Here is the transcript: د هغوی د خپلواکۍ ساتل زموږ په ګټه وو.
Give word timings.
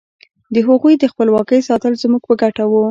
د 0.53 0.55
هغوی 0.67 0.93
د 0.97 1.03
خپلواکۍ 1.11 1.59
ساتل 1.69 1.93
زموږ 2.01 2.21
په 2.27 2.33
ګټه 2.41 2.63
وو. 2.67 2.79